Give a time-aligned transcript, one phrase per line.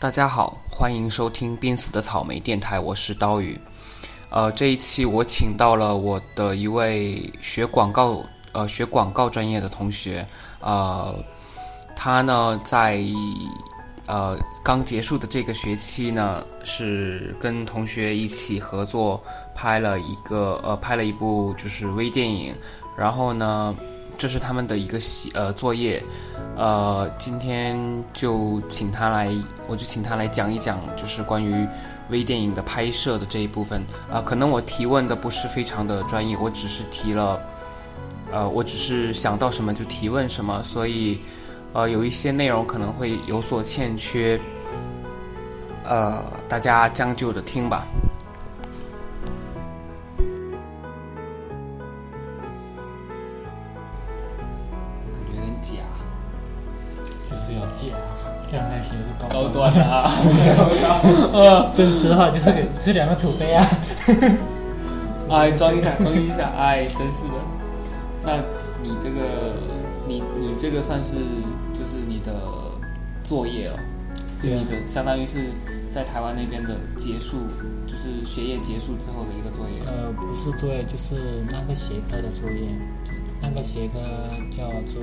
[0.00, 3.60] 大家好，欢迎收听《濒死的草莓》电台，我是刀鱼。
[4.30, 10.26] 呃，这一期我请到了我的一位学广告呃学广告专业的同学，
[10.62, 11.14] 呃，
[11.94, 13.04] 他呢在
[14.06, 19.22] 呃刚结束的这个学期呢，是跟同学一起合作
[19.54, 22.54] 拍了一个呃拍了一部就是微电影，
[22.96, 23.76] 然后呢。
[24.20, 26.04] 这是他们的一个习呃作业，
[26.54, 27.74] 呃，今天
[28.12, 29.34] 就请他来，
[29.66, 31.66] 我就请他来讲一讲，就是关于
[32.10, 34.20] 微电影的拍摄的这一部分啊。
[34.20, 37.40] 可能我提问的不是非常的专业，我只是提了，
[38.30, 41.18] 呃，我只是想到什么就提问什么，所以
[41.72, 44.38] 呃，有一些内容可能会有所欠缺，
[45.82, 47.86] 呃，大家将就着听吧。
[58.50, 60.10] 这样还行是高端的啊，
[61.32, 63.64] 呃， 真实话就是是两个土杯啊，
[65.30, 67.38] 哎，装一下，装一下，哎，真是的。
[68.24, 68.32] 那
[68.82, 69.54] 你这个，
[70.08, 71.14] 你你这个算是
[71.72, 72.34] 就是你的
[73.22, 73.78] 作业哦，
[74.42, 75.52] 对你的相当于是
[75.88, 77.36] 在台湾那边的结束，
[77.86, 79.80] 就是学业结束之后的一个作业。
[79.86, 81.14] 呃，不是作业，就是
[81.52, 82.66] 那个学科的作业，
[83.40, 84.00] 那个学科
[84.50, 85.00] 叫做。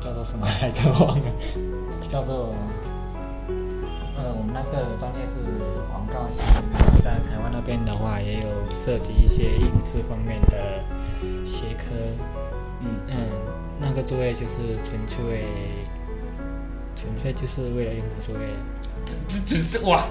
[0.00, 0.90] 叫做什么来着？
[0.92, 1.24] 忘了。
[2.08, 2.54] 叫做
[4.16, 5.34] 呃，我们那个专业是
[5.88, 6.60] 广告系，
[7.02, 10.82] 在台湾那边的话，也有涉及一些影视方面的
[11.44, 11.94] 学科。
[12.80, 13.16] 嗯嗯，
[13.78, 15.44] 那个作业就是纯粹
[16.96, 18.48] 纯粹就是为了应付作业。
[19.06, 20.04] 这这只是哇！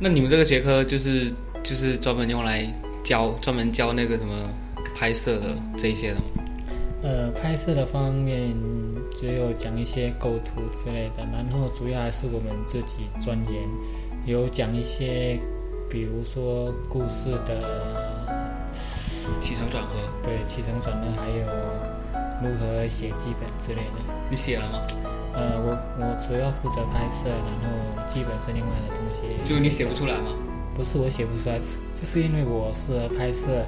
[0.00, 1.32] 那你们这个学科就是
[1.62, 2.66] 就是专门用来
[3.04, 4.34] 教专门教那个什么
[4.96, 6.39] 拍摄的这一些的吗？
[7.02, 8.54] 呃，拍摄的方面
[9.10, 13.62] 只有讲一些构图之类的，然后主要还是我们自己钻研，
[14.26, 15.40] 有讲一些，
[15.88, 18.74] 比如说故事的
[19.40, 21.46] 起承转合，对，起承转合，还有
[22.42, 23.96] 如何写剧本之类的。
[24.30, 24.82] 你写了吗？
[25.32, 29.22] 呃，我我主要负责拍摄，然后剧本是另外的东西。
[29.44, 30.32] 就你写不出来吗？
[30.74, 31.58] 不是我写不出来，
[31.94, 33.64] 这是因为我适合拍摄，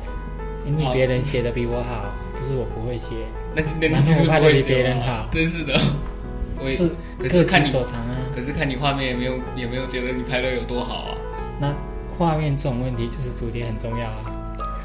[0.67, 2.13] 因为别人写的比我好。
[2.35, 3.15] 不是我不会写，
[3.55, 5.79] 那那你是拍的比别人好，真是的。
[6.63, 6.89] 是，
[7.19, 8.15] 可是看你所长啊。
[8.33, 11.19] 可是看你画面也没有也没有觉得你拍的有多好啊。
[11.59, 11.75] 那
[12.17, 14.23] 画面这种问题就是主角很重要啊。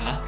[0.03, 0.22] 啊？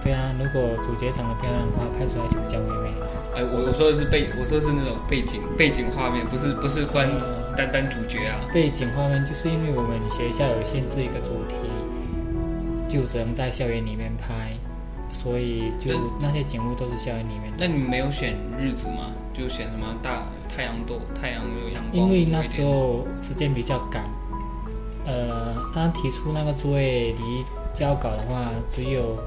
[0.00, 3.06] 对啊，如果主角长得漂亮的话，拍出来就比较唯美了。
[3.34, 7.10] 哎，我我说的是背，我说的是那种背景背景画面，不是不是关
[7.56, 8.38] 单单主角啊。
[8.54, 11.56] 背景画面就是因为我们学校有限制一个主题，
[12.88, 14.52] 就只能在校园里面拍。
[15.16, 17.50] 所以就那些景物都是校园里面。
[17.58, 19.10] 那你没有选日子吗？
[19.32, 21.96] 就选什么大太阳多，太阳有阳光。
[21.96, 24.04] 因为那时候时间比较赶，
[25.06, 29.18] 呃，刚提出那个作业离交稿的话，只有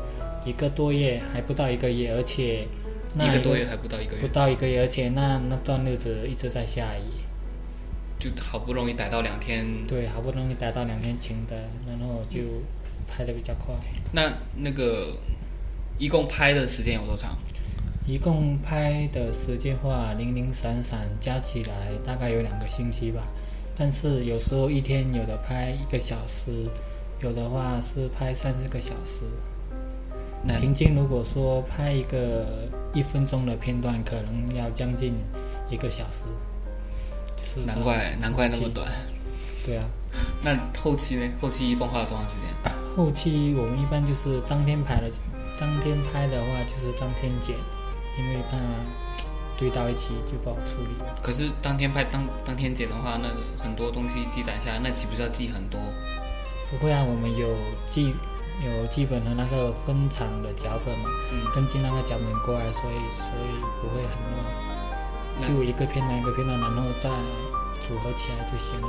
[0.45, 2.67] 一个多月，还不到一个月，而且
[3.15, 7.25] 一个多月还不到一个月，不到一个月，而且那那段日子一直在下雨，
[8.19, 9.65] 就好不容易逮到两天。
[9.87, 11.55] 对，好不容易逮到两天晴的，
[11.87, 12.39] 然后就
[13.07, 13.73] 拍的比较快。
[14.13, 15.15] 那那个。
[15.99, 17.37] 一共拍的时间有多长？
[18.07, 23.21] 一共拍的时间话，零零散散加起来大概有两个星期吧。
[23.75, 26.51] 但是有时候一天有的拍一个小时，
[27.21, 29.23] 有的话是拍三四个小时。
[30.41, 32.45] 那平均如果说拍一个
[32.93, 35.13] 一分钟的片段，可能要将近
[35.69, 36.23] 一个小时。
[37.35, 38.89] 就是难怪难怪那么短。
[39.65, 39.83] 对啊。
[40.41, 41.29] 那后期呢？
[41.41, 42.73] 后期一共花了多长时间？
[42.95, 45.11] 后期我们一般就是当天拍的。
[45.59, 47.57] 当天拍的话就是当天剪，
[48.17, 48.57] 因为怕
[49.57, 50.89] 堆到一起就不好处理。
[51.21, 53.27] 可是当天拍当当天剪的话，那
[53.61, 55.77] 很多东西积攒下来，那岂不是要记很多？
[56.71, 57.47] 不会啊，我们有
[57.85, 58.15] 记
[58.63, 61.09] 有基本的那个分场的脚本嘛，
[61.53, 64.39] 根据那个脚本过来，所以所以不会很乱，
[65.39, 67.09] 就一个片段一个片段，然后再
[67.81, 68.87] 组合起来就行了。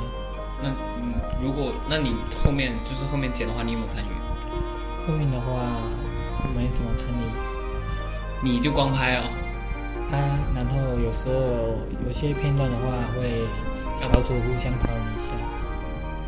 [0.63, 4.07] 那嗯，如果那你后面就是后面剪的话，你有没有参与？
[5.05, 5.75] 后面的话。
[6.55, 7.23] 没什么参与，
[8.43, 9.23] 你就光拍哦。
[10.09, 10.17] 拍，
[10.53, 13.47] 然后有时候有些片段的话会
[13.95, 15.31] 小组互相讨论一下。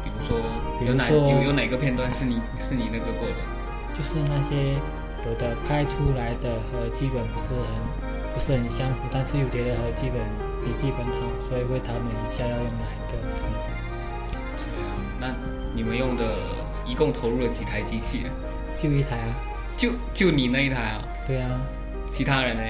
[0.04, 0.38] 比如说，
[0.86, 3.36] 有哪有有哪个片段是你是你那个过的？
[3.94, 4.74] 就是那些
[5.25, 10.21] 有的拍出来的和剧本不是很不是很相符，但是又觉得和剧本
[10.63, 13.69] 比剧本好，所以会讨论一下要用哪一个这样子。
[14.56, 14.89] 这样，
[15.19, 15.36] 那
[15.75, 16.38] 你们用的
[16.88, 18.27] 一共投入了几台机器？
[18.75, 19.36] 就一台啊。
[19.77, 21.03] 就就你那一台啊？
[21.25, 21.49] 对啊，
[22.11, 22.63] 其他人呢？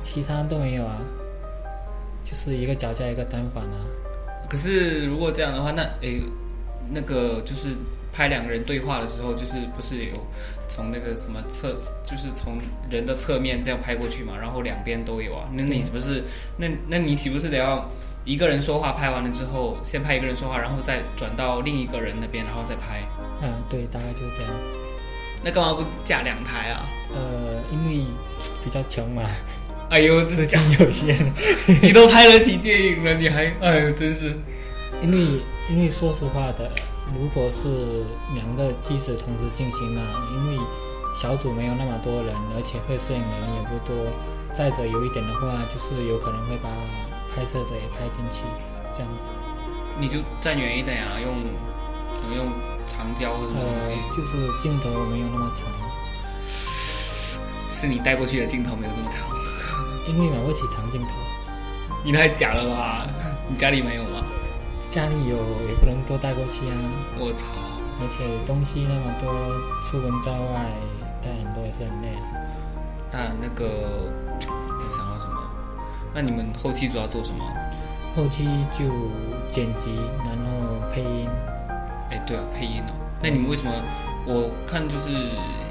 [0.00, 0.98] 其他都没有啊。
[2.22, 3.76] 就是一个脚架一个单反啊。
[4.48, 6.22] 可是如果这样的话，那诶，
[6.92, 7.70] 那个就是
[8.12, 10.12] 拍两个人对话的时候，就是不是有
[10.68, 12.58] 从那个什么侧，就是从
[12.90, 14.36] 人的侧面这样拍过去嘛？
[14.36, 15.48] 然后两边都有啊。
[15.52, 16.22] 那你不是
[16.56, 17.88] 那那你岂不是得要
[18.24, 23.02] 一个人说话拍完了之后，先拍一个人说话，然后再转到另一个人那边，然后再拍？
[23.42, 24.52] 嗯，对，大概就是这样。
[25.42, 26.88] 那干嘛不架两台啊？
[27.12, 28.04] 呃，因为
[28.64, 29.22] 比较穷嘛。
[29.88, 31.16] 哎呦，资金有限，
[31.82, 34.36] 你都拍得起电影了，你还哎呦，真是。
[35.02, 36.70] 因为因为说实话的，
[37.18, 38.04] 如果是
[38.34, 40.02] 两个机子同时进行嘛，
[40.32, 40.58] 因为
[41.12, 43.96] 小组没有那么多人，而且会摄影的人也不多。
[44.52, 46.68] 再者有一点的话，就是有可能会把
[47.34, 48.42] 拍摄者也拍进去，
[48.92, 49.30] 这样子。
[49.98, 51.34] 你就站远一点啊，用
[52.36, 52.46] 用
[52.90, 54.16] 长焦或者什么东西？
[54.16, 55.66] 就是镜头没有那么长。
[57.72, 59.28] 是你带过去的镜头没有那么长。
[60.08, 61.14] 因为买不起长镜头，
[62.04, 63.06] 你太假了吧？
[63.48, 64.24] 你家里没有吗？
[64.88, 65.36] 家里有，
[65.68, 66.74] 也不能多带过去啊。
[67.16, 67.46] 我操！
[68.02, 69.30] 而且东西那么多，
[69.84, 70.66] 出门在外
[71.22, 72.18] 带很多也是很累。
[73.10, 73.66] 但那个，
[74.48, 75.40] 我想要什么？
[76.12, 77.44] 那你们后期主要做什么？
[78.16, 78.86] 后期就
[79.48, 79.94] 剪辑，
[80.24, 81.28] 然后配音。
[82.10, 82.92] 哎，对啊，配音哦。
[83.22, 83.72] 那你们为什么？
[84.26, 85.10] 我看就是。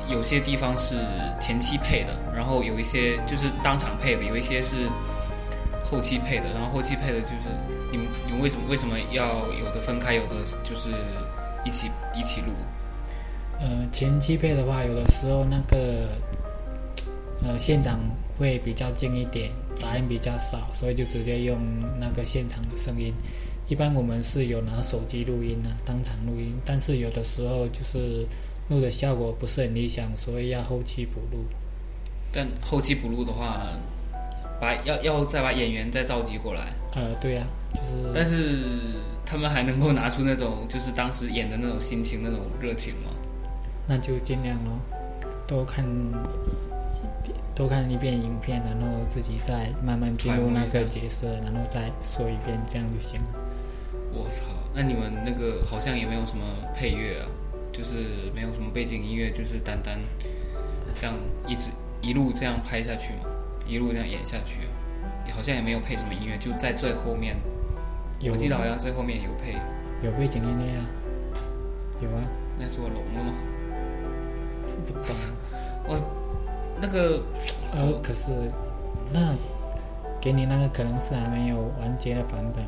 [0.09, 0.95] 有些地方是
[1.39, 4.89] 前期配的，然后有一些就是当场配的，有一些是
[5.83, 6.45] 后期配的。
[6.51, 7.45] 然后后期配的就是
[7.91, 10.89] 你们你们为什么为什么要有的分开，有的就是
[11.63, 12.47] 一起一起录？
[13.59, 16.07] 呃，前期配的话，有的时候那个
[17.47, 17.99] 呃现场
[18.35, 21.57] 会比较近一点，杂音比较少，所以就直接用
[21.99, 23.13] 那个现场的声音。
[23.67, 28.25] 一般我们是有拿手机录音啊，当场录音，但是有的时候就是。
[28.69, 31.43] 录的效果不是很理想，所以要后期补录。
[32.31, 33.67] 但后期补录的话，
[34.61, 36.71] 把要要再把演员再召集过来。
[36.93, 37.43] 呃，对呀，
[37.73, 38.11] 就是。
[38.13, 38.59] 但是
[39.25, 43.09] 他们还能够拿出那种就是当时演的那种心情、那种热情吗？
[43.87, 44.79] 那就尽量咯，
[45.47, 45.83] 多看
[47.59, 53.27] 多看一遍影片，然后自己再慢慢进入那个角色，然后再说一遍，这样就行了。
[54.13, 57.27] 我操，那你们那个好像也没有什么配乐啊？
[57.73, 59.99] 就是没有什么背景音乐，就是单单
[60.95, 61.13] 这样
[61.49, 61.69] 一直
[62.01, 63.27] 一路这样拍下去嘛，
[63.67, 64.61] 一路这样演下去，
[65.33, 67.35] 好像也没有配什么音乐，就在最后面，
[68.31, 69.57] 我记得好像最后面有配，
[70.01, 70.85] 有背景音乐啊，
[72.01, 72.23] 有啊，
[72.57, 73.33] 那是我聋了吗？
[74.87, 75.13] 不懂，
[75.85, 75.99] 我
[76.81, 77.21] 那个
[77.75, 78.31] 呃，可是
[79.11, 79.35] 那
[80.21, 82.63] 给你那个可能是还没有完结的版本。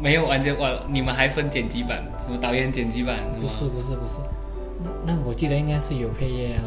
[0.00, 3.18] 没有完结完，你们还分剪辑版，什么导演剪辑版？
[3.40, 4.18] 不是不是不是，
[4.84, 6.62] 那那我记得应该是有配乐啊。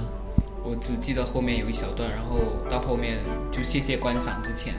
[0.64, 2.38] 我只记得后面有一小段，然后
[2.70, 3.20] 到后面
[3.50, 4.74] 就谢谢观赏之前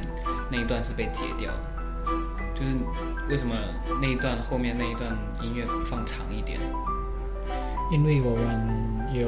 [0.51, 1.73] 那一段是被截掉的。
[2.55, 2.77] 就是
[3.29, 3.55] 为什么
[4.03, 5.11] 那一段后面那一段
[5.43, 6.61] 音乐不放长一点？
[7.91, 9.27] 因为我们有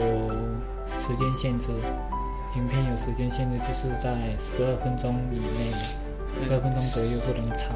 [0.94, 1.72] 时间限制，
[2.56, 5.74] 影片有时间限制，就是在十二分钟以内，
[6.38, 7.74] 十二分钟左右不能超。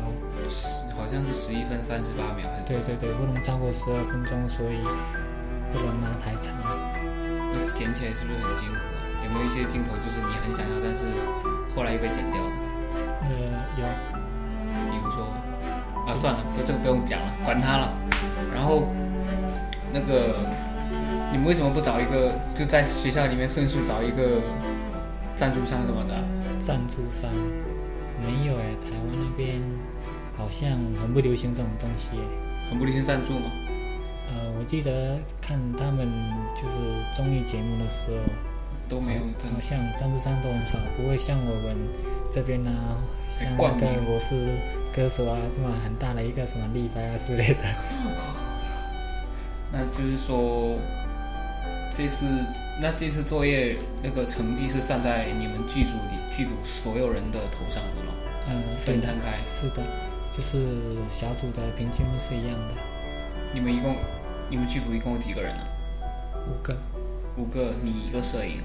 [0.95, 2.65] 好像是十一分三十八秒，还是？
[2.67, 4.79] 对对对，不能超过十二分钟，所以
[5.73, 6.55] 不能拉太长。
[6.63, 9.23] 那剪起来是不是很辛苦啊？
[9.25, 11.07] 有没有一些镜头就是你很想要，但是
[11.75, 12.50] 后来又被剪掉了？
[13.23, 13.29] 呃，
[13.79, 13.85] 有。
[14.91, 15.26] 比如说，
[16.07, 17.93] 啊，算了，不，这个不用讲了，管他了。
[18.55, 18.88] 然后，
[19.93, 20.37] 那个，
[21.33, 24.41] 你们为什么不找一个，就在学校里面顺势找一个
[25.38, 26.14] 赞助商什么的？
[26.59, 27.30] 赞助商
[28.21, 29.62] 没有哎，台湾那边。
[30.37, 30.71] 好像
[31.02, 32.11] 很不流行这种东西，
[32.71, 33.50] 很不流行赞助吗？
[34.28, 36.09] 呃，我记得看他们
[36.54, 36.78] 就是
[37.12, 38.18] 综艺节目的时候
[38.88, 39.21] 都没有，
[39.52, 41.76] 好像赞助商都很少，不会像我们
[42.30, 42.71] 这边呢，
[43.28, 44.49] 像那个我是
[44.95, 47.59] 歌手啊，这么很大的一个什么立牌啊之类的。
[49.75, 50.78] 那就是说，
[51.90, 52.26] 这次
[52.80, 58.12] 那这次作业那个成绩是算在你们剧组里剧组所有人的头上的吗？
[58.49, 59.82] 嗯，分摊开，是的。
[60.32, 60.64] 就是
[61.08, 62.75] 小组的平均分是一样的。
[63.52, 63.97] 你们一共，
[64.49, 65.61] 你们剧组一共有几个人呢？
[66.47, 66.76] 五个。
[67.37, 68.62] 五个，你一个摄影。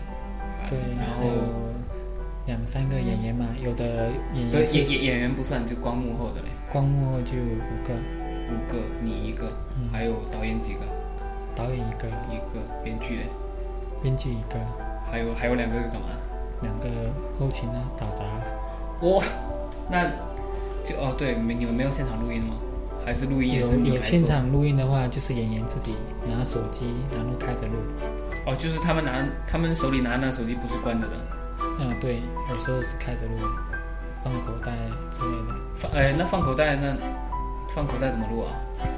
[0.67, 0.77] 对。
[0.99, 1.25] 然后
[2.45, 6.49] 两三个演员嘛，有的演员演演演员不算，就光幕后的嘞。
[6.69, 7.93] 光幕后就五个。
[8.45, 9.51] 五个，你一个，
[9.91, 10.81] 还有导演几个？
[11.55, 12.07] 导演一个。
[12.29, 13.25] 一个，编剧嘞？
[14.03, 14.59] 编辑一个。
[15.09, 16.07] 还有还有两个是干嘛？
[16.61, 16.89] 两个
[17.39, 18.23] 后勤啊，打杂。
[19.01, 19.23] 哇，
[19.89, 20.11] 那。
[20.85, 22.55] 就哦，对，没你们没有现场录音吗？
[23.05, 25.95] 还是录音也是有有现场录音的话，就是演员自己
[26.27, 27.75] 拿手机，然后开着录。
[28.45, 31.13] 哦，就是他们拿他们手里拿那手机不是关着的。
[31.79, 33.47] 嗯，对，有时候是开着录。
[34.21, 34.73] 放口袋
[35.09, 35.55] 之类的。
[35.77, 36.93] 放哎，那放口袋那
[37.73, 38.51] 放口袋怎么录啊？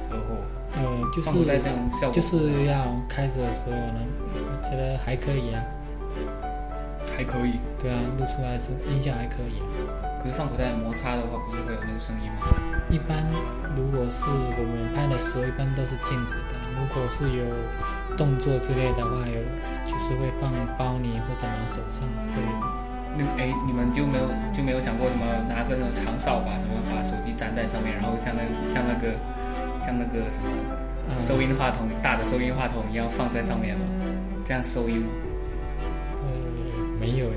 [0.10, 0.26] 然后
[0.74, 0.82] 呃，
[1.14, 4.02] 就放口袋这是样效果就是要开始的时候呢，
[4.34, 5.64] 我觉得还可以啊。
[7.16, 9.66] 还可以，对啊，录出来是音效还可以啊。
[10.20, 12.52] 可是放口袋摩擦的话，不是会有那个声音吗？
[12.90, 13.24] 一般
[13.78, 16.60] 如果是我们拍的时候，一般都是静止的。
[16.76, 17.46] 如果是有
[18.18, 19.40] 动作之类的话，有
[19.88, 22.64] 就是会放包里或者拿手上之类的。
[23.16, 29.16] 那哎，你们就没有就没有想过什么拿个那种长扫把，什么把手机粘在上面，然后像那像那个
[29.80, 30.52] 像那个什么
[31.08, 33.86] 嗯收音话筒大的收音话筒一样放在上面吗？
[34.46, 35.08] 这样收音吗？
[36.22, 36.28] 呃，
[37.00, 37.36] 没有诶。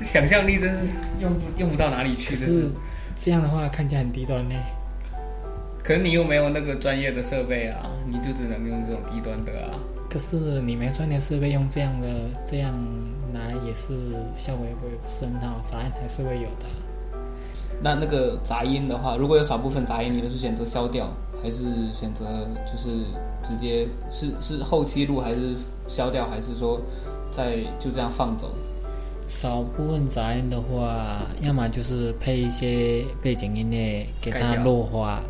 [0.00, 0.86] 想象力真是
[1.20, 2.70] 用不用不到哪里去，是是。
[3.16, 4.54] 这样的话看起来很低端呢。
[5.82, 9.74] 可是你又没有那个专业的设备啊，你就只能用这种低端的啊。
[10.08, 12.06] 可是你没专业设备用这样的
[12.44, 12.72] 这样
[13.34, 13.94] 来也是
[14.34, 16.66] 效果也不不是很好，杂音还是会有的。
[17.82, 21.08] 那那个杂音的话，如果有少部分杂音，你们是选择消掉，
[21.42, 22.24] 还是选择
[22.70, 23.04] 就是
[23.48, 26.78] 直接是是后期录，还是消掉，还是说
[27.30, 28.50] 再就这样放走？
[29.26, 35.22] 少部分杂音的话，要么就是配一些背景音乐给它弱化，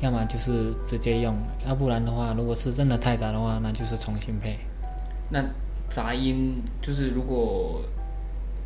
[0.00, 1.34] 要么就是直接用，
[1.66, 4.58] 要不然的话，如果是真的太杂的话，那就是重新配。
[5.30, 5.42] 那
[5.88, 7.82] 杂音就是如果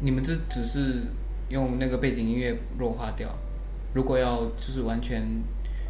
[0.01, 1.03] 你们这只是
[1.49, 3.29] 用那个背景音乐弱化掉，
[3.95, 5.25] 如果要就是完全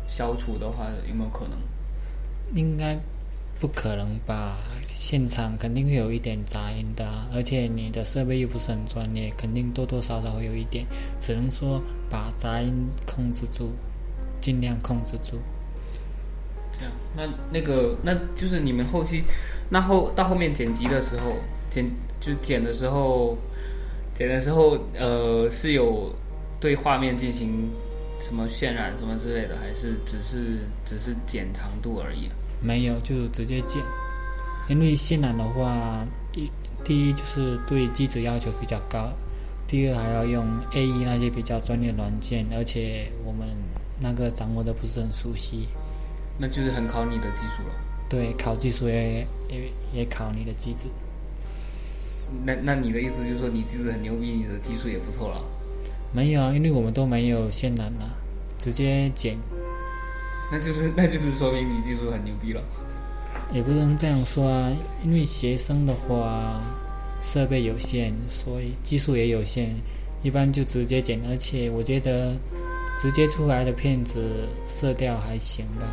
[0.07, 1.59] 消除的话，有没有可能？
[2.55, 2.99] 应该
[3.61, 4.59] 不可能吧？
[4.83, 10.85] 现场肯定会有一点杂音的、而且你的设备又不是很专业，肯定多多少少会有一点，
[11.19, 12.73] 只能说把杂音
[13.07, 13.71] 控制住，
[14.41, 15.39] 尽量控制住。
[16.73, 19.23] 这样，那那个那就是你们后期，
[19.71, 21.37] 那后到后面剪辑的时候，
[21.71, 21.87] 剪
[22.21, 23.37] 就剪的时候，
[24.15, 26.13] 剪的时候，呃，是有
[26.61, 27.71] 对画面进行
[28.19, 32.29] 什么渲染什么之类的，还是只是只是剪长度而已？
[32.61, 33.83] 没有，就直接剪。
[34.69, 36.51] 因为渲染的话，一
[36.85, 39.11] 第一就是对机子要求比较高，
[39.67, 43.49] 第二还要用 A E 那些比较专业的软件，而且我们
[44.01, 45.69] 那个掌握的不是很熟悉。
[46.39, 47.75] 那就是很考你的技术了。
[48.09, 50.89] 对，考技术也也也考你的机子。
[52.45, 55.45] 那那你的意思就是说你机子很牛逼，你的技术也不错了？
[56.13, 58.17] 没有啊，因为我们都没有渲染啊，
[58.59, 59.37] 直接剪，
[60.51, 62.63] 那就是那就是说明你技术很牛逼了。
[63.53, 64.71] 也不能这样说啊，
[65.05, 66.61] 因为学生的话
[67.21, 69.75] 设备有限，所以技术也有限，
[70.23, 72.35] 一般就直接剪，而且我觉得
[72.99, 75.87] 直接出来的片子色调还行吧，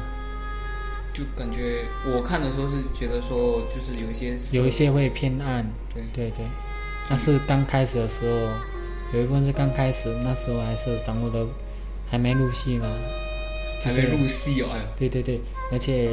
[1.13, 6.45] 就感觉我看的时候是觉得说，就是有一些有一些会偏暗，对对对，
[7.09, 8.35] 但是刚开始的时候，
[9.15, 11.45] 有一部分是刚开始，那时候还是掌握的
[12.09, 12.85] 还没入戏嘛，
[13.79, 14.85] 就是还没入戏哦，哎呦。
[14.97, 15.39] 对对对，
[15.71, 16.11] 而且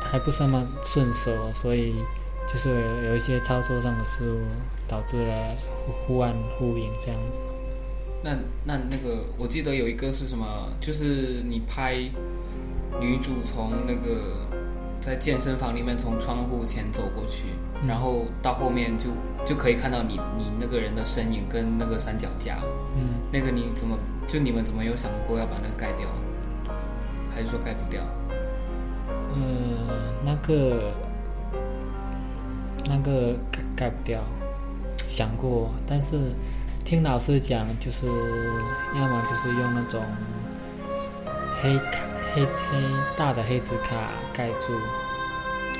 [0.00, 1.94] 还不是那么顺手，所以
[2.48, 4.40] 就是有有一些操作上的失误，
[4.88, 5.54] 导致了
[5.86, 7.40] 忽忽暗忽明这样子。
[8.22, 8.30] 那
[8.64, 10.70] 那那个，我记得有一个是什么？
[10.80, 11.94] 就是你拍
[12.98, 14.46] 女主从那个
[15.04, 17.48] 在健身房里面从窗户前走过去，
[17.82, 19.10] 嗯然后到后面就
[19.44, 22.56] 就可以看到你你那个人的身影跟那个三脚架。
[22.96, 26.08] 嗯，那个你怎么就你们怎么有想过要把那个盖掉？
[27.30, 28.00] 还是说盖不掉？
[29.34, 30.92] 呃，那个
[32.86, 34.22] 那个盖盖不掉，
[35.06, 36.32] 想过，但是
[36.84, 40.02] 听老师讲，就是要么就是用那种
[41.60, 42.00] 黑卡
[42.34, 42.50] 黑黑
[43.16, 44.72] 大的黑纸卡盖住，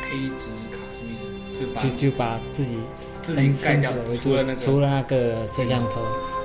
[0.09, 1.61] 黑纸卡什么意思？
[1.61, 6.01] 就把就就把自己身身子围住除了那个除了那个摄像头，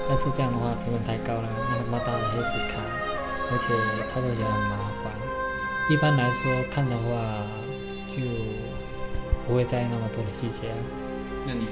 [0.07, 1.47] 但是这样的话成本太高了，
[1.85, 2.81] 那么大的黑纸卡，
[3.51, 3.67] 而且
[4.07, 5.13] 操作起来很麻烦。
[5.91, 7.45] 一般来说看的话，
[8.07, 8.21] 就
[9.47, 10.75] 不会在意那么多的细节了。
[11.45, 11.67] 那你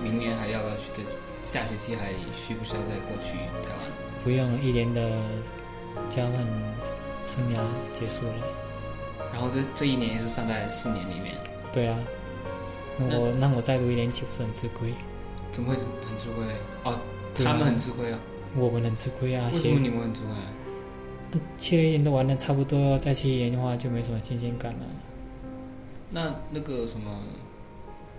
[0.00, 0.90] 明年还要不要去？
[0.94, 1.02] 这
[1.44, 3.32] 下学期还需不需要再过去
[3.64, 3.92] 台湾？
[4.22, 5.20] 不用一年的
[6.08, 6.46] 交换
[7.24, 7.58] 生涯
[7.92, 8.34] 结束了。
[9.32, 11.36] 然后这这一年也是算在四年里面，
[11.72, 11.98] 对啊，
[12.98, 14.92] 那我那我再读一年岂不是很吃亏？
[15.50, 16.44] 怎么会很吃亏？
[16.84, 16.98] 哦，
[17.34, 18.18] 他们很吃亏啊？
[18.54, 19.48] 我们很吃亏啊！
[19.50, 21.40] 为什么你们很吃亏？
[21.56, 24.80] 去了一年都玩的差不多，再去一年的话就没什么新鲜感了。
[26.10, 27.10] 那那个什么，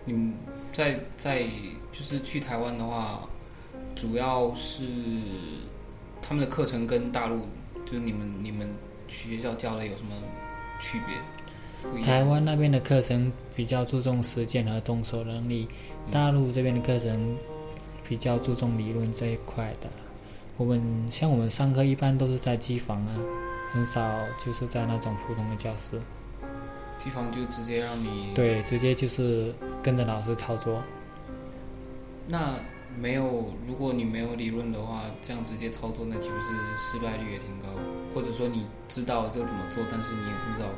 [0.05, 0.33] 你们
[0.71, 1.43] 在在
[1.91, 3.21] 就是去台湾的话，
[3.95, 4.83] 主要是
[6.19, 7.41] 他们的课程跟大陆，
[7.85, 8.67] 就是你们你们
[9.13, 10.15] 学校教的有什么
[10.81, 11.15] 区别？
[12.01, 15.67] 台湾那边的课程比较注重实践和动手能力，
[16.11, 17.37] 大陆这边的课程
[18.07, 19.89] 比较注重理论这一块的。
[20.55, 23.13] 我们像我们上课一般都是在机房啊，
[23.73, 24.01] 很少
[24.43, 25.99] 就是在那种普通的教室。
[26.97, 30.81] 机房就直接让你对，直接就是跟着老师操作。
[32.29, 32.55] 那
[32.97, 37.67] 没有，如果你没有理论的话，这样直接操作，那岂不是失败率也挺高？
[38.13, 40.69] 或者说你知道这个怎么做，但是你也不知道，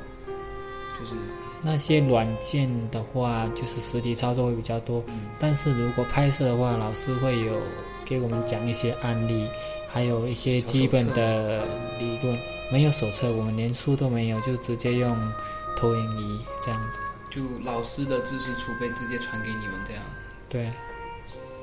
[1.00, 1.16] 就是
[1.62, 5.04] 那些软件的话，就是实体操作会比较多。
[5.40, 7.62] 但是如果拍摄的话，老师会有
[8.06, 9.48] 给我们讲一些案例，
[9.90, 11.66] 还有一些基本的
[12.00, 12.38] 理论。
[12.72, 15.16] 没有手册，我们连书都没有，就直接用
[15.78, 17.00] 投影仪这样子。
[17.30, 20.02] 就老师的知识储备直接传给你们这样。
[20.50, 20.72] 对。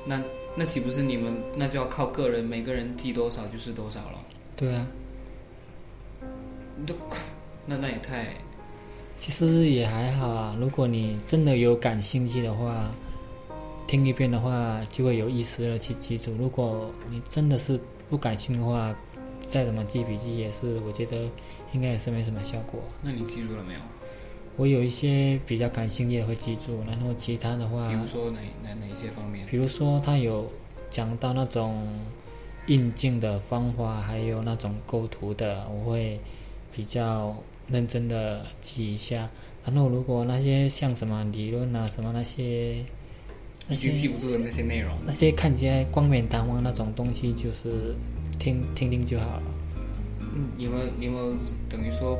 [0.05, 0.21] 那
[0.55, 4.19] 那岂不是你们那就要靠个人，每个人记多少就是多少了？
[4.55, 4.87] 对啊。
[6.85, 6.95] 都，
[7.65, 8.27] 那那也太……
[9.17, 10.55] 其实也还好啊。
[10.59, 12.91] 如果你真的有感兴趣的话，
[13.87, 16.35] 听一遍的话就会有意识的去记住。
[16.37, 18.93] 如果你真的是不感兴趣的话，
[19.39, 21.29] 再怎么记笔记也是，我觉得
[21.71, 22.81] 应该也是没什么效果。
[23.01, 23.79] 那你记住了没有？
[24.55, 29.45] 我有一些比较感兴趣的会记住，然后其他的话，比如说哪哪哪一些方面？
[29.47, 30.51] 比如说他有
[30.89, 31.87] 讲到那种
[32.67, 36.19] 印镜的方法，还有那种构图的，我会
[36.75, 37.35] 比较
[37.67, 39.29] 认真的记一下。
[39.65, 42.77] 然后如果那些像什么理论啊，什么那些
[43.67, 47.95] 那些记不住的那些内容，那些看起来冠冕堂皇那种东西，就是。
[48.39, 49.43] 听听听就好了。
[50.19, 51.33] 嗯，有没有有没有
[51.69, 52.17] 等于说，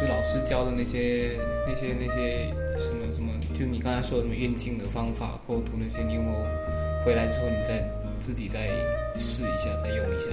[0.00, 2.46] 就老师教的那些那些那些
[2.80, 6.36] 什么什么，就你刚才说的什么运镜的方法、构图那些，你有没有
[7.04, 7.86] 回来之后你再
[8.18, 8.68] 自己再
[9.16, 10.30] 试一下，再用一下？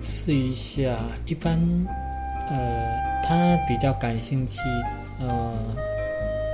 [0.00, 0.96] 试一下，
[1.26, 1.58] 一般
[2.50, 4.58] 呃，他比较感兴趣，
[5.20, 5.54] 呃，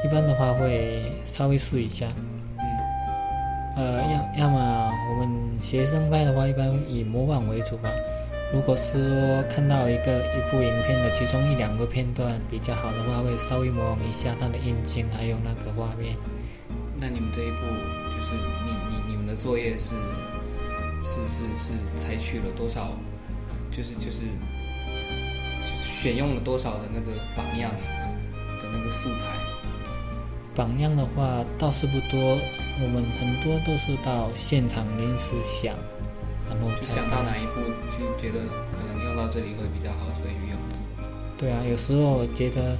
[0.04, 2.06] 一般的话会稍微试一下。
[2.58, 2.64] 嗯
[3.76, 5.28] 呃，要要么我们
[5.60, 7.90] 学生拍的话，一般以模仿为主吧。
[8.52, 16.16] 如果是说看到一个一部影片的其中一两个片段比较好的话，会稍微模仿一下它的运镜，还有那个画面。
[16.98, 17.58] 那你们这一步
[18.08, 19.94] 就是你你你们的作业是
[21.04, 22.92] 是是是采取了多少？
[23.70, 24.22] 就是就是
[26.06, 27.68] 选用了多少的那个榜样
[28.62, 29.26] 的那个素材？
[30.54, 32.38] 榜样的话倒是不多。
[32.80, 35.74] 我们很多都是到现场临时想，
[36.48, 38.38] 然后想到哪一步就觉得
[38.70, 40.76] 可能用到这里会比较好，所以就用了。
[41.36, 42.78] 对啊，有时候觉得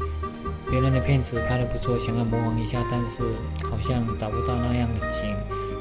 [0.71, 3.25] 别人的片子拍的不错，想要模仿一下，但是
[3.69, 5.35] 好像找不到那样的景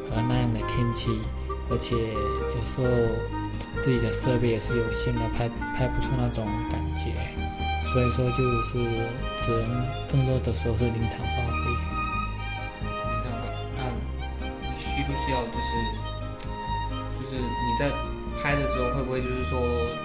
[0.10, 1.12] 和那样的天气，
[1.70, 2.88] 而且有时候
[3.80, 7.12] 自己的设备也是有限的，拍拍不出那种感觉，
[7.84, 11.56] 所以说就是只能更多的时候是临场发挥。
[12.84, 13.44] 临场发，
[13.78, 13.84] 那
[14.62, 15.70] 你需不需要就是
[17.20, 17.92] 就是你在
[18.42, 19.60] 拍的时候，会不会就是说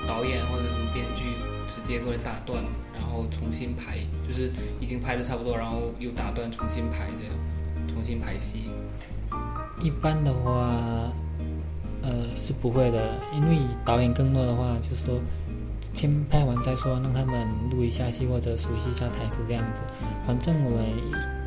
[0.06, 1.24] 导演或者什么编剧
[1.66, 2.62] 直接过来打断，
[2.94, 3.98] 然后重新排？
[4.26, 7.34] 就是已经拍的差不多，然后又打断重新拍，这样
[7.88, 8.70] 重新排戏。
[9.80, 11.10] 一般的话，
[12.02, 15.20] 呃是不会的，因为导演更多的话就是说
[15.92, 19.82] 先拍完再说，让他们录一下戏或者熟悉一下台词这样子。
[20.26, 20.86] 反正我们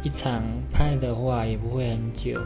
[0.04, 2.40] 一场拍的话也不会很久。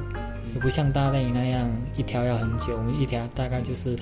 [0.54, 3.96] 也不像大电影那样一条要很久，我们一条大概就是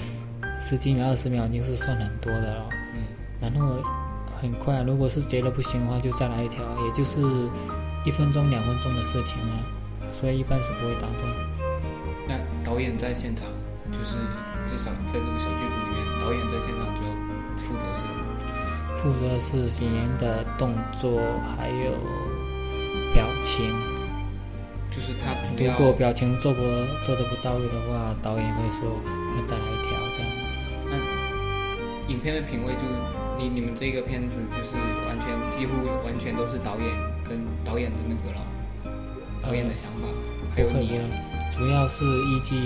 [0.60, 2.70] 十几秒、二十秒，已经是算很多的了。
[2.94, 3.02] 嗯，
[3.42, 3.84] 然后
[4.40, 7.20] 很快，如果是觉得不行的话，就再来一条，也就是
[8.06, 9.58] 一分钟、两分钟的事情了。
[10.12, 11.24] 所以一般是不会打断。
[12.28, 13.48] 那导演在现场，
[13.96, 14.18] 就是
[14.66, 17.10] 至少在这个小剧组里面，导演在现场主要
[17.58, 18.04] 负责是
[18.94, 21.22] 负责是演员的动作
[21.56, 21.94] 还有
[23.14, 23.72] 表情。
[24.92, 26.62] 就是他如果表情做不
[27.04, 28.86] 做的不到位的话，导演会说
[29.38, 30.58] 要再来一条这样子。
[30.90, 30.96] 那
[32.08, 32.82] 影片的品味就
[33.38, 36.88] 你你们这个片子就是完全几乎完全都是导演
[37.26, 38.42] 跟导演的那个了，
[39.42, 40.08] 导演的想法
[40.56, 40.98] 还有你，
[41.56, 42.58] 主要是依据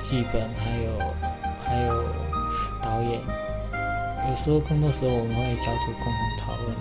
[0.00, 0.90] 剧本还有
[1.64, 2.04] 还有
[2.82, 3.20] 导演，
[4.28, 6.74] 有时候更多时候我们会小组共同讨论。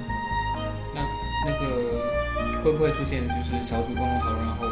[0.93, 1.01] 那
[1.45, 1.65] 那个。
[2.63, 4.65] 会不会出现就是小组共同讨论，然后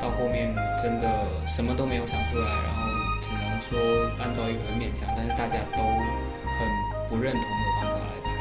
[0.00, 1.06] 到后面真的
[1.46, 2.80] 什么都没有想出来，然后
[3.20, 3.78] 只能说
[4.18, 6.66] 按照一个很勉强，但是大家都很
[7.10, 8.32] 不认同的方法来拍。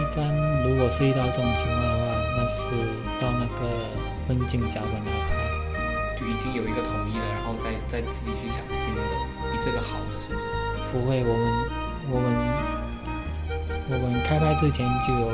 [0.00, 2.02] 一般如果是遇到这种情况的话，
[2.38, 2.64] 那是
[3.20, 3.68] 照那个
[4.26, 5.43] 分镜脚本来拍，
[6.18, 9.00] 就已经有一个统一了，然后再再自己去想新的
[9.52, 10.46] 比这个好的，是不是？
[10.92, 11.44] 不会，我们
[12.10, 12.26] 我们
[13.90, 15.30] 我们开拍之前就有。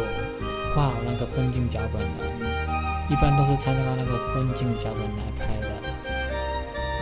[0.72, 2.08] 画好那个分镜脚本了，
[3.10, 5.68] 一般都是参照那个分镜脚本来拍的。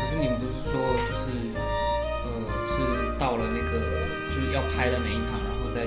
[0.01, 1.31] 可是是你们不是说就是
[2.25, 2.29] 呃
[2.67, 2.83] 是
[3.19, 5.87] 到了那个就是要拍的哪一场，然后再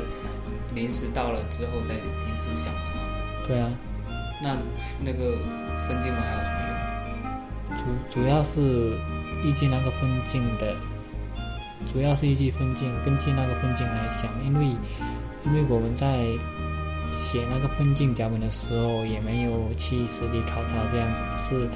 [0.74, 3.02] 临时到了之后再临时想的吗？
[3.44, 3.70] 对啊，
[4.42, 4.58] 那
[5.04, 5.38] 那个
[5.88, 6.61] 分镜门还有什么用？
[7.76, 8.98] 主主要是
[9.44, 10.76] 依据那个分镜的，
[11.92, 14.66] 主要是依据分镜，根据那个分镜来想，因为
[15.46, 16.26] 因为我们在
[17.14, 21.70] 写那个分镜脚本的时候，也没有去实地考察这样子，只是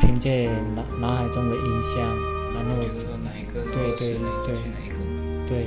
[0.00, 2.00] 凭借脑脑海中的印象，
[2.54, 4.94] 然后觉得哪一个对对对哪一个去哪一个？
[5.46, 5.66] 对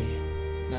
[0.70, 0.78] 那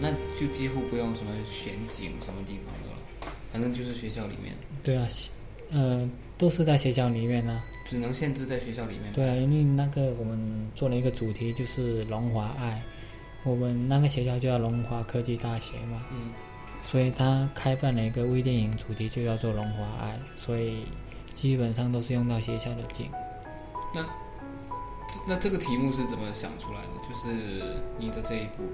[0.00, 5.08] 那就几乎不用什么选景什么地方的了，反正就是学校里面，对啊，
[5.72, 7.64] 呃，都是在学校里面啊。
[7.84, 9.12] 只能限制在学校里面。
[9.12, 12.82] 对啊，因为那个我们做了一个主题就是龙华爱，
[13.44, 16.32] 我们那个学校叫龙华科技大学嘛，嗯，
[16.82, 20.86] 所以他开办了一个微电影主题就叫做龙华爱，所以
[21.32, 23.08] 基本上都是用到学校的景。
[23.94, 24.04] 这
[25.28, 26.98] 那这个题目是怎么想出来的？
[27.08, 28.64] 就是你的这一部，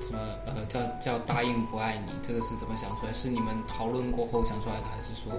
[0.00, 3.12] 什么呃叫叫答应不爱你，这个是怎么想出来？
[3.12, 5.32] 是你们讨论过后想出来的，还是说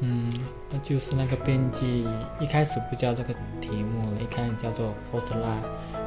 [0.00, 0.30] 嗯，
[0.70, 2.06] 呃就是那个编辑
[2.38, 5.64] 一开始不叫这个题目，一开始叫做 First Love，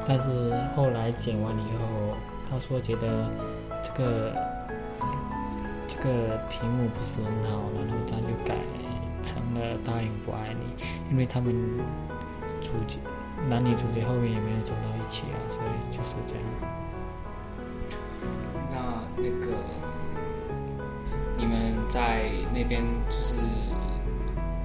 [0.08, 2.16] 但是后来剪完以后，
[2.50, 3.30] 他说觉得
[3.82, 4.34] 这个
[5.88, 8.56] 这个题目不是很好，然后他就改
[9.24, 11.54] 成了答应不爱你，因为他们
[12.62, 13.00] 主角
[13.50, 16.44] 男女主角后面也没有走到一起啊，所以就是这样。
[18.70, 18.78] 那
[19.18, 19.52] 那个
[21.38, 23.36] 你们在那边就是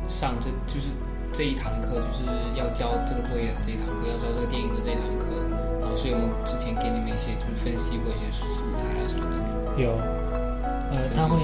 [0.08, 0.88] 上这就是
[1.32, 5.26] 这一堂课，就是要交这个作业的这一堂课，要交这个电影的这一堂课，
[5.80, 9.82] 老师有没有之前给你们一些就是分析过一些素材啊什么的？
[9.82, 9.90] 有，
[10.92, 11.38] 呃，他会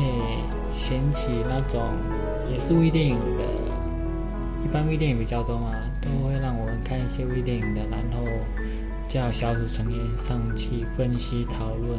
[0.71, 1.83] 掀起那种
[2.51, 3.45] 也是微电影的，
[4.65, 8.25] 一般微电影比较多嘛，都会让我们看一些微电影的，然后
[9.09, 11.99] 叫小组成员上去分析讨论，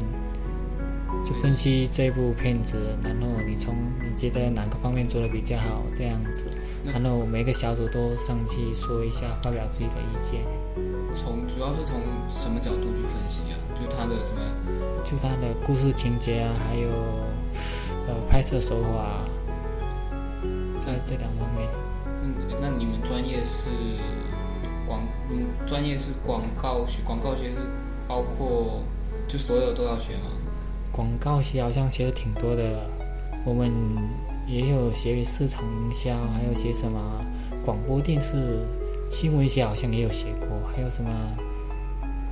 [1.24, 6.48] 就分析这部片子，然后你从你觉得哪个方面做的比较好这样子，
[6.84, 10.42] 然后每个小组都上去说一下，发表自己的意见，
[11.14, 13.58] 从主要是从什么角度去分析啊？
[13.80, 14.42] 就他的什么？
[15.04, 16.90] 就他的故事情节啊，还有
[18.08, 19.26] 呃拍摄手法啊，
[20.80, 21.70] 在这两方面。
[22.24, 23.70] 嗯，那你们专业是
[24.88, 27.58] 广，嗯，专业是广告学，广告学是
[28.08, 28.84] 包括
[29.28, 30.30] 就所有都要学吗？
[30.92, 32.64] 广告学好像学的挺多的，
[33.46, 33.72] 我们
[34.46, 37.00] 也有学市场营销，还有学什么
[37.64, 38.60] 广播电视、
[39.10, 41.10] 新闻学好像也有学过，还有什么，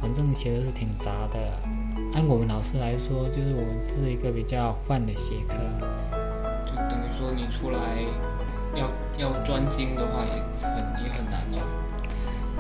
[0.02, 1.40] 反正学的是挺杂的。
[2.14, 5.56] 按我们老师来说，就是我们是一个比较泛的学科，
[6.66, 7.80] 就等于说你出来
[8.76, 11.62] 要要专精的话也很也很难哦。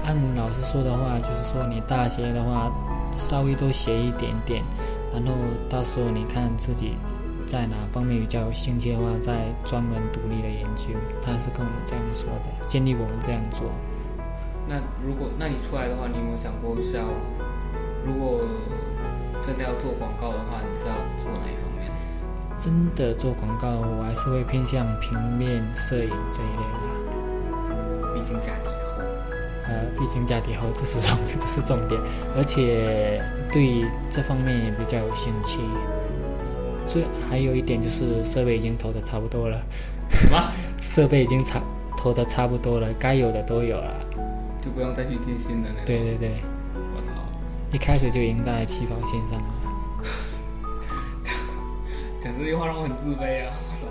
[0.05, 2.71] 按老师说的话，就是说你大学的话
[3.11, 4.63] 稍微多学一点点，
[5.13, 5.33] 然后
[5.69, 6.95] 到时候你看自己
[7.47, 10.89] 在哪方面比较有兴趣的话，再专门独立的研究。
[11.21, 13.71] 他是跟我们这样说的，建议我们这样做。
[14.67, 17.03] 那如果那你出来的话，你有没有想过是要
[18.05, 18.41] 如果
[19.41, 21.89] 真的要做广告的话，你是要做哪一方面？
[22.61, 28.13] 真的做广告，我还是会偏向平面摄影这一类的。
[28.13, 28.68] 毕竟家底厚。
[29.69, 32.01] 呃，毕竟家底厚，这是重这是重点，
[32.35, 35.59] 而且对这方面也比较有兴趣。
[36.87, 39.61] 最还有一点就是设备已经投的差不多了，
[40.09, 40.51] 什么？
[40.81, 41.61] 设备已经差
[41.95, 43.93] 投的差不多了，该有的都有了。
[44.59, 45.85] 就不用再去进新的那种。
[45.85, 46.41] 对对对，
[46.95, 47.11] 我操！
[47.71, 49.47] 一开始就赢在起跑线上了。
[52.19, 53.53] 讲这句话让我很自卑啊！
[53.53, 53.87] 我操！